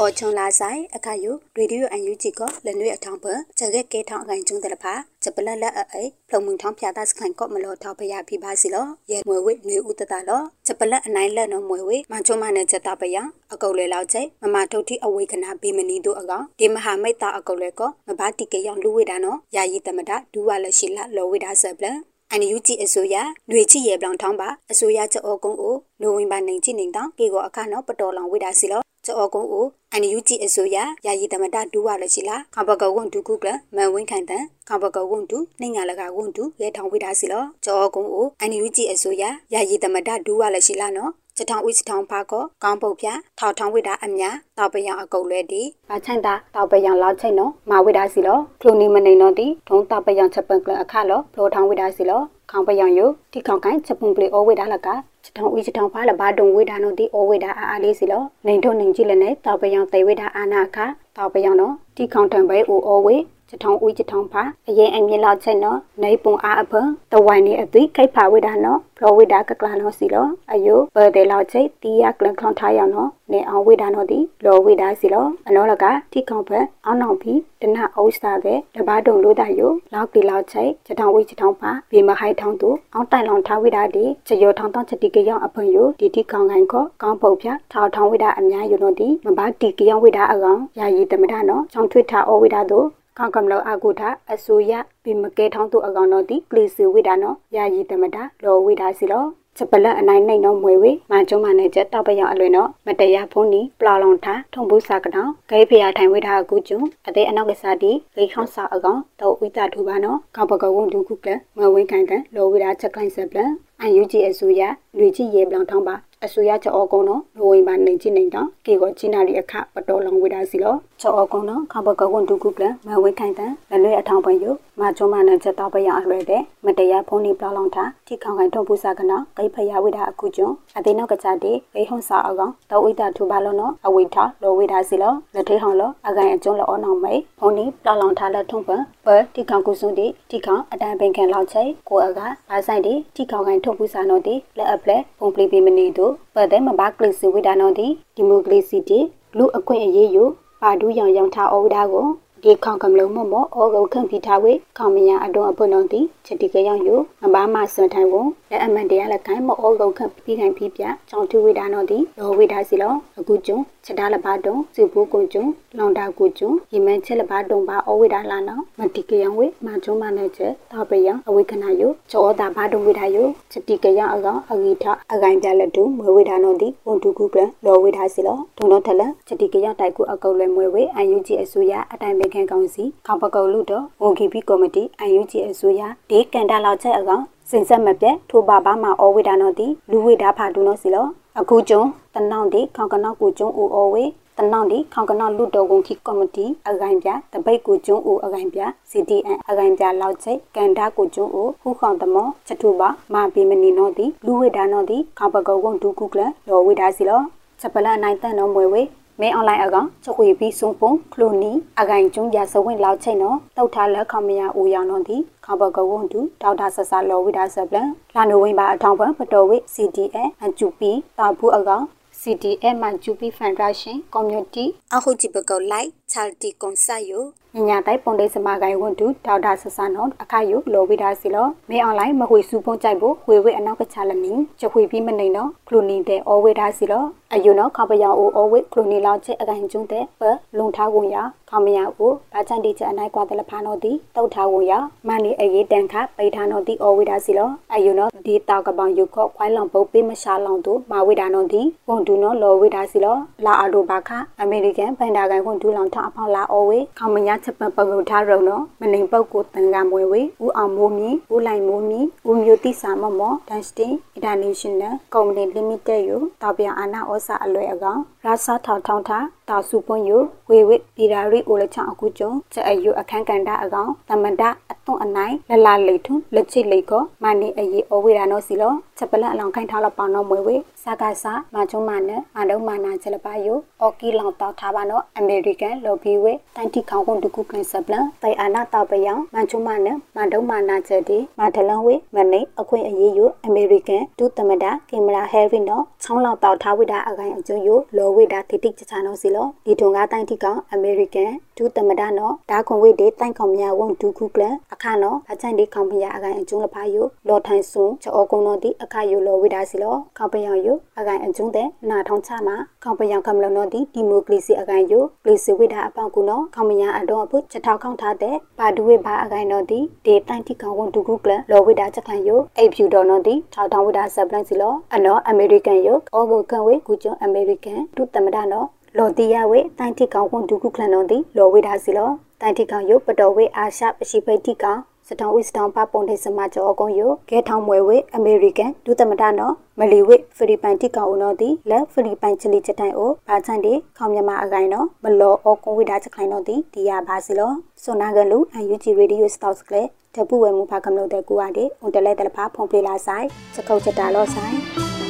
[0.02, 3.26] အော်ချွန်လာဆိုင်အခါယူရေဒီယိုအန်ယူဂျီကလနွေအထောင်ပ
[3.58, 13.16] ဂျက်ကဲကဲထောင်အကိုင်ကျုံတယ်ဖာဂျပလလက်အိဖလုံမှုထောင်ဖြာတာစခိုင်ကော့မလို့ထောက်ဖရပြပါစီလောရဲမွေဝိနွေဦးတတလောဂျပလက်အနိုင်လက်နော်မွေဝိမချုံမနဲ့ချက်တာပယ
[13.52, 21.96] အကုတ်လေလောက်ကျိမမထုတ်တိအဝေခနာဘေမနီတို့အကောင်ဒီမဟာမိတ်တာအကုတ်လေကောမဘာတိကေယောင်လူဝိတာနော်ယာယီတမတာဒူဝါလက်ရှိလာလောဝိတာဆက်ပလန်
[22.30, 43.08] အန်ယူဂျီအစိုးရຫນွေချီရဲပလောင်ထောင်းပါအစိုးရချက်အောကုန်းကိုနိုဝင်ဘာနိုင်ချိနေတောင်ကေကိုအခါနော်ပတော်လောင်ဝိတာစီလော ကြောကုန်းကိုအန်ယူဂျီအစိုးရယာယီတမတဒူဝါလက်ရှိလာခဘကဝွန်ဒူကုကလမန်ဝင်းခိုင်တန်ခဘကဝွန်ဒူနှင်ငါလကဝွန်ဒူရဲထောင်ဝိတာစီလောကြောကုန်းကိုအန်ယူဂျီအစိုးရယာယီတမတဒူဝါလက်ရှိလာနော်ချထောင်ဝိစထောင်ဖာကောကောင်းပုတ်ပြ
[43.38, 44.24] ထောက်ထောင်ဝိတာအမြ
[44.58, 54.88] တောက်ပယံအကုတ်လဲတီဘာချိုင်တာတောက်ပယံလောက်ချိတ်နော်မာဝိတာစီလောခလိုနီမနေနော်တီထုံးတောက်ပယံချက်ပန်ကလအခါလောဖလိုထောင်ဝိတာစီလော ခေါင်ပယံယိုတီခေါင်ကိုင်းချက်ပွန်ပလီအိုဝိတာလက
[55.24, 60.86] ချထောင်ဝိချထောင်ဖာလဘာဒုံဝိတာနော်တီအိုဝိတာအာအာလေးစီလောနေထုံနေကြည့်လည်းနဲ့တောက်ပယံတေဝိတာအာနာခါ
[61.16, 63.16] တောက်ပယံနော်တီခေါင်တံပဲအိုအိုဝိ
[63.50, 92.86] ချထောင်ဦးချထောင်ဖာအရင်အမြင့်လောက်ချက်နော်နေပုံအားအဖန်တဝိုင်နေအသိခိတ်ဖာဝိဒါနော်ဖလောဝိဒါကကလာနော်စီလောအယိုပဒေလောက်ချိတီယကလန်ခေါန်ထားရနော်နေအောင်ဝိဒါနော်ဒီလောဝိဒါစီလောအနောလကတိခေါင်ဖက်အောင်းနောင်ဖီတနအုပ်စာတဲ့တဘာတုံလို့တာယိုလောက်တီလောက်ချိချထောင်ဝိချထောင်ဖာဘေမဟိုင်ထောင်သူအောင်းတိုင်လောင်ထားဝိဒါဒီချယောထောင်တောင်းချက်တီကယောင်အဖန်ယိုဒီတိခေါင်ခိုင်ခောကောင်းပုတ်ဖြာထောင်ထောင်ဝိဒါအများယိုနော်ဒီမဘာတီကယောင်ဝိဒါအကောင်ယာယီတမဒနော်ချောင်းထွေထားအဝိဒါတို့
[93.18, 94.72] ခေါကမလောအကုထအဆူရ
[95.04, 99.24] ဘိမကဲထောင်းသူအကောင်တော့ဒီပလီစီဝိဒါနော်ယာယီတမတာလောဝိဒါစီလော
[99.56, 114.62] ချက်ပလက်အနိုင်နိုင်တော့မွေဝေမန်ကျုံးမနဲ့ချက်တောက်ပရောက်အလွင်တော့မတရားဖုန်းနီပလာလောင်ထားထုံဘူးစာကတောင်ဂိဖေယာထိုင်ဝိထားအကူကျုံအသေးအနောက်ကစားတီဂိခေါင်းစာအကောင်တော့ဝိတာထူပါနော်ကောက်ပကဝုံဒုခုကလမဝင်းကန်ကန်လောဝိဒါချက်ကိုင်းဆက်ပလန်အန်ယူဂျီအစိုးရ
[114.98, 115.96] လူကြီးရေပလောင်ထောင်းပါ
[116.26, 124.44] အစိုးရချောကုန်းတော့လိုဝင်ပါနေချင်းနေတာကေကိုချီနာရီအခပတော်လောင်ဝေတာစီလောချောကုန်းတော့ခဘကဝန်ဒုကုကလမဝဲခိုင်တန်လလွဲအထောင်ပွင့်ယ
[124.80, 138.70] မချုံမနဲ့ချက်တော့ပရအလွဲတဲ့မတရားဖုန်နေပလောင်ထားထိခေါင်ခိုင်ထုံပူစာကနာဂိဖရဝိတာအခုကျွန်းအသေးနောက်ကကြတဲ့ဂိဟွန်စာအကောင်တော့ဝိတာထူပါလို့နော်အဝိထလောဝိတာစီလောလက်ထိဟောင်းလောအကန်အကျွန်းလောအောနောင်မိဖုန်နေပလောင်ထားလက်ထုံပ
[139.06, 149.00] ပတိခေါင်ကုစုတိတိခေါင်အတန်ပင်ခံလောက်ချိကိုအကဘာဆိုင်တိတိခေါင်ခိုင်ထုံပူစာနော်တိလက်အပလက်ပုံပလီပီမနီတို့ပတဲ့မဘာကလစ်စီဝိတာနော်တိဒီမိုကရေစီတိ
[149.36, 150.24] လူအခွင့်အရေးယူ
[150.60, 152.06] ပါဒူးရောင်ရောင်ထားဩဝိတာကို
[152.44, 156.88] ဒီခေါကံလုံးမမောဩဂုခန့်ဖိထားဝေခေါမညာအတုံအဖွနုံတိချက်တိကရောင်ယ
[157.22, 158.14] မဘာမဆွန်ထိုင်ဝ
[158.50, 173.18] လက်အမန်တရားလက်ကိုင်းမောဩဂုခန့်ဖိထိုင်ဖိပြကြောင့်ထူဝိဒါနောတိလောဝိဒါစီလောအခုကျွန်းချက်တာလဘာတုံစုဘူးကုကျွန်းလောင်တာကုကျွန်းယမန်ချက်လဘာတုံပါဩဝိဒါလာနောမတိကရောင်ဝေမချုံမနဲ့ချက်တာပယံအဝိခဏယချောတာဘာတုံဝိဒါယ
[173.50, 184.82] ချက်တိကရောင်အကောင်အဂိထအဂိုင်ပြလက်တုမွေဝိဒါနောတိဝန်တုကုပလလောဝိဒါစီလောဒုံနောထလချက်တိကရောင်တိုက်ကုအကုတ်လဲမွေဝေအန်ယူဂျီအစိုးရအတိုင်ပင်ခံကောင်စီခေါပကုတ်လူတော့ OKP ကော်မတီ
[185.18, 191.06] UNG အစိုးရဒီကန်တာလောက်ချက်အကောင်စင်ဆက်မပြတ်ထိုပါပါမှာအောဝိဒါနောတိလူဝိဒါဖာဒူနောစီလော
[191.42, 191.82] အခုကျုံ
[192.14, 194.04] တနောင်ဒီခေါကနောက်ကိုကျုံအိုအောဝေ
[194.38, 207.20] တနောင်ဒီခေါကနောက်လူတော်ကုန်ခိကော်မတီအဂိုင်ပြတပိတ်ကိုကျုံအိုအဂိုင်ပြ CDN အဂိုင်ပြလောက်ချိတ်ကန်တာကိုကျုံအိုခုခေါတမောချထူပါမာပီမနီနောတိလူဝိဒါနောတိခေါပကုတ်ကုန်ဒူကုကလလောဝိဒါစီလော
[207.60, 208.82] ချက်ပလနိုင်တန်နောမွေဝေ
[209.20, 221.84] မဲအွန်လိုင်းအကောင်ချက်ခွေပြီးစုံပုံခလိုနီအကင်ကျုံရစဝင့်လောက်ချိန်နော်တောက်ထားလက်ခမရဦးရောင်တော့ဒီခေါဘကဝွန်တူဒေါက်တာဆဆလောဝိဒါဆပလန်လာနိုဝင်ဘာအထောင်ပံပတော်ဝိ CDA အကျူပီတာဘူးအကောင်
[222.20, 227.24] CDA မန်ကျူပီဖန်ဒရေးရှင်း community အခုကြည့်ပကောလိုက်ချာတီကွန်ဆာယို
[227.56, 240.22] ညညာတိုက်ပုံဒိစမကိုင်ဝန်တူဒေါက်တာဆဆာနောအခါယုလောဝိဒါစီလောမေအွန်လိုင်းမဟွေစုပုံကြိုက်ဖို့ဝေဝေအနောက်ကချလမီချက်ခွေပြီးမနေနော်ကလိုနီတဲ့အော်ဝိဒါစီလောအယူနော်ခပယောင်အိုအော်ဝိကလိုနီလောက်ချက်အကင်ကျုံတဲ့ပ
[240.58, 241.16] လုံထားကုန်ရ
[241.50, 244.72] ခမယာကိုဘာချန်တီချက်အနိုင်ကွာတလဖာနောတိတောက်ထားကုန်ရ
[245.08, 254.10] မနီအရေးတန်ခပိထာနောတိအော်ဝိဒါစီလောအယူနော်ဒီတောက်ကပောင်ယုခော့ခွိုင်းလောင်ပုတ်ပေးမရှာလောင်တို့မာဝိဒါနောတိဝန်တူနော်လော်ဝိဒါစီလောလာအာဒိုဘာခ
[254.40, 270.18] အမေရိကန်ဘန်ဒါကန်ဝန်တူလောင်ထအဖောက်လာအော်ဝေခမယာချက်ပပုတ်ထားရုံနော်မနေပုတ်ကိုတန်ကမွေဝေဦးအောင်မိုးမြင့်ဦးလိုက်မိုးမြင့်ဦးမျိုးတိစာမမောဒန်စတင်အင်တာနေရှင်နယ်ကုမ္ပဏီလီမိတက်ယူတောက်ပြန်အာနာဩစာအလွယ်အကောင်ရာစာထောင်ထောင်ထား တာစုပွန်ယူ
[270.50, 328.64] ဝေဝိပီရာရီအိုလချောင်းအခုကျုံချက်အယူအခန်းကန်တာအကောင်တမဒအသွန်အနိုင်လလာလိထုလက်ချိလိကောမနီအယေအဝေရာနောစီလောချက်ပလက်အလောင်ခိုင်းထားလပောင်းနောမွေဝေစကားစာမချုံမနဲ့မတုံမနာချက်လပါယိုအော်ကီလောင်တောက်ထားပါနောအမေရိကန်လော်ဘီဝေတန်တီခေါင်ကွန်တကူကလင်ဆပ်လန်တိုင်အာနာတောက်ပယောင်မချုံမနဲ့မတုံမနာချက်ဒီမထလန်ဝေမနိအခွင့်အရေးယိုအမေရိကန်ဒုသမဒကင်မရာဟဲရီနောချောင်းလောင်တောက်ထားဝိတာအကိုင်အကျိုးယိုလော်ဝိတာတိတိချချနောစီလောဒီထုံကားတိုင်တီကောင်အမေရိကန်ဒုသမဒနောဒါခွန်ဝိတေတိုင်ကောင်မြဝုံဒုခုကလအခါနောအချိုင်ဒီကောင်ဖယာအကိုင်အကျုံးလဖာယိုလော်ထိုင်ဆွန်ချောကုံနောတိအခါယိုလော်ဝိတာစီလောကောင်ပယောင်ယိုအကိုင်အကျုံးတဲ့နာထောင်ချမှာကောင်ပယောင်ကမ္လနောတိဒီမိုကရေစီအကိုင်ယိုပလီစီဝိတာအပေါင်ကုနောကောင်မယာအတော့အဖို့ချက်ထောက်ခေါထားတဲ့ပါဒူဝိဘာအကိုင်နောတိဒေတိုင်တီကောင်ဝုံဒုခုကလလော်ဝိတာချက်ခံယိုအိဖြူတော်နောတိထောက်ထောင်ဝိတာဆပ်ပလန်စီလောအနော်အမေရိကန်ယိုအောဂိုကန်ဝေကူကျွန်းအမေရိကန်ဒုသမဒနော
[328.98, 349.82] လော်တီယာဝေတိုင်တီကောင်ဝန်ဒုခုခလန်တော်သည်လော်ဝေဒါစီလောတိုင်တီကောင်ယုပတော်ဝေအာရှပရှိဖိတ်တီကောင်စတောင်ဝစ်စတောင်ပပုံတဲ့စမကျော်ကုံယဂဲထောင်မွေဝေအမေရိကန်ဒုသမဒနော်မလီဝေဖိလစ်ပိုင်တီကောင်နော်ဒီလက်ဖိလစ်ပိုင်ချလီချက်တိုင်အိုဘာချန်ဒီခေါမြမအကိုင်နော်မလောအောကွန်ဝိဒါချက်ခိုင်နော်ဒီဒီယာဘာစီလောဆွန်နာဂလူအန်ယူဂျီရေဒီယိုစတောက်စကလေ
[350.14, 355.09] တပူဝဲမူဖာကမလို့တဲ့ကူအားဒီအွန်တလဲတလဖာဖုန်ဖေးလာဆိုင်ချက်ခုတ်ချက်တာလောဆိုင်